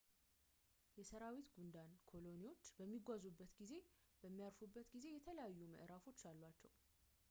[0.99, 3.77] የሰራዊት ጉንዳን ኮሎኒዎች በሚጓዙበት እና
[4.23, 6.73] በሚያርፉበት ጊዜ የተለያዩ ምዕራፎች አሏቸው